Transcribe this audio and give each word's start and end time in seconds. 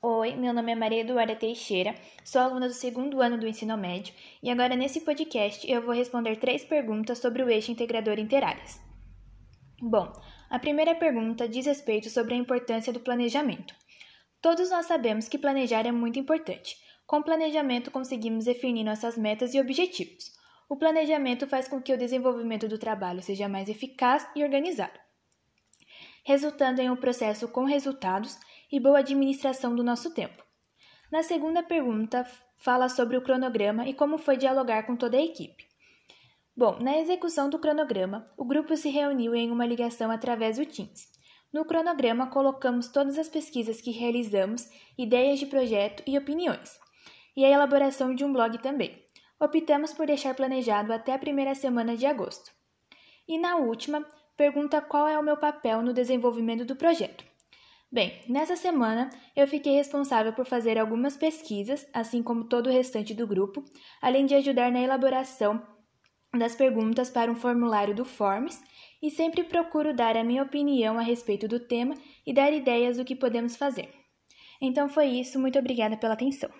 Oi, 0.00 0.36
meu 0.36 0.54
nome 0.54 0.70
é 0.70 0.76
Maria 0.76 1.00
Eduarda 1.00 1.34
Teixeira, 1.34 1.92
sou 2.24 2.40
aluna 2.40 2.68
do 2.68 2.72
segundo 2.72 3.20
ano 3.20 3.36
do 3.36 3.48
ensino 3.48 3.76
médio 3.76 4.14
e 4.40 4.48
agora 4.48 4.76
nesse 4.76 5.00
podcast 5.00 5.68
eu 5.68 5.82
vou 5.82 5.92
responder 5.92 6.36
três 6.36 6.64
perguntas 6.64 7.18
sobre 7.18 7.42
o 7.42 7.50
eixo 7.50 7.72
integrador 7.72 8.16
interáreas. 8.16 8.80
Bom, 9.82 10.12
a 10.48 10.56
primeira 10.56 10.94
pergunta 10.94 11.48
diz 11.48 11.66
respeito 11.66 12.08
sobre 12.10 12.34
a 12.34 12.38
importância 12.38 12.92
do 12.92 13.00
planejamento. 13.00 13.74
Todos 14.40 14.70
nós 14.70 14.86
sabemos 14.86 15.26
que 15.26 15.36
planejar 15.36 15.84
é 15.84 15.90
muito 15.90 16.16
importante. 16.16 16.76
Com 17.04 17.20
planejamento 17.20 17.90
conseguimos 17.90 18.44
definir 18.44 18.84
nossas 18.84 19.18
metas 19.18 19.52
e 19.52 19.60
objetivos. 19.60 20.32
O 20.68 20.76
planejamento 20.76 21.44
faz 21.48 21.66
com 21.66 21.82
que 21.82 21.92
o 21.92 21.98
desenvolvimento 21.98 22.68
do 22.68 22.78
trabalho 22.78 23.20
seja 23.20 23.48
mais 23.48 23.68
eficaz 23.68 24.28
e 24.36 24.44
organizado, 24.44 24.96
resultando 26.24 26.80
em 26.80 26.88
um 26.88 26.94
processo 26.94 27.48
com 27.48 27.64
resultados 27.64 28.38
e 28.70 28.78
boa 28.78 28.98
administração 28.98 29.74
do 29.74 29.82
nosso 29.82 30.12
tempo. 30.12 30.42
Na 31.10 31.22
segunda 31.22 31.62
pergunta, 31.62 32.26
fala 32.56 32.88
sobre 32.88 33.16
o 33.16 33.22
cronograma 33.22 33.88
e 33.88 33.94
como 33.94 34.18
foi 34.18 34.36
dialogar 34.36 34.84
com 34.84 34.94
toda 34.94 35.16
a 35.16 35.22
equipe. 35.22 35.66
Bom, 36.56 36.78
na 36.80 36.98
execução 36.98 37.48
do 37.48 37.58
cronograma, 37.58 38.30
o 38.36 38.44
grupo 38.44 38.76
se 38.76 38.90
reuniu 38.90 39.34
em 39.34 39.50
uma 39.50 39.64
ligação 39.64 40.10
através 40.10 40.58
do 40.58 40.66
Teams. 40.66 41.08
No 41.52 41.64
cronograma, 41.64 42.26
colocamos 42.26 42.88
todas 42.88 43.16
as 43.16 43.28
pesquisas 43.28 43.80
que 43.80 43.90
realizamos, 43.90 44.68
ideias 44.98 45.38
de 45.38 45.46
projeto 45.46 46.02
e 46.06 46.18
opiniões, 46.18 46.78
e 47.34 47.44
a 47.44 47.48
elaboração 47.48 48.14
de 48.14 48.24
um 48.24 48.32
blog 48.32 48.58
também. 48.58 49.02
Optamos 49.40 49.94
por 49.94 50.06
deixar 50.06 50.34
planejado 50.34 50.92
até 50.92 51.14
a 51.14 51.18
primeira 51.18 51.54
semana 51.54 51.96
de 51.96 52.04
agosto. 52.04 52.50
E 53.26 53.38
na 53.38 53.56
última, 53.56 54.04
pergunta 54.36 54.80
qual 54.80 55.06
é 55.06 55.18
o 55.18 55.22
meu 55.22 55.36
papel 55.36 55.80
no 55.80 55.92
desenvolvimento 55.92 56.64
do 56.64 56.76
projeto. 56.76 57.24
Bem, 57.90 58.20
nessa 58.28 58.54
semana 58.54 59.08
eu 59.34 59.48
fiquei 59.48 59.74
responsável 59.74 60.34
por 60.34 60.44
fazer 60.44 60.78
algumas 60.78 61.16
pesquisas, 61.16 61.88
assim 61.94 62.22
como 62.22 62.44
todo 62.44 62.68
o 62.68 62.72
restante 62.72 63.14
do 63.14 63.26
grupo, 63.26 63.64
além 64.02 64.26
de 64.26 64.34
ajudar 64.34 64.70
na 64.70 64.80
elaboração 64.80 65.66
das 66.36 66.54
perguntas 66.54 67.08
para 67.08 67.32
um 67.32 67.34
formulário 67.34 67.94
do 67.94 68.04
Forms 68.04 68.62
e 69.02 69.10
sempre 69.10 69.42
procuro 69.42 69.94
dar 69.94 70.18
a 70.18 70.24
minha 70.24 70.42
opinião 70.42 70.98
a 70.98 71.02
respeito 71.02 71.48
do 71.48 71.58
tema 71.58 71.94
e 72.26 72.34
dar 72.34 72.52
ideias 72.52 72.98
do 72.98 73.06
que 73.06 73.16
podemos 73.16 73.56
fazer. 73.56 73.88
Então 74.60 74.86
foi 74.88 75.06
isso, 75.06 75.40
muito 75.40 75.58
obrigada 75.58 75.96
pela 75.96 76.12
atenção. 76.12 76.50